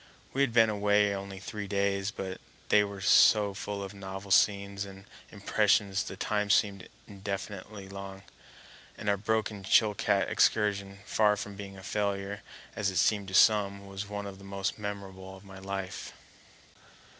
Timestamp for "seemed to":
12.97-13.35